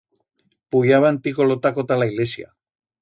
[0.75, 2.49] Puyaban ticolotaco ta la ilesia.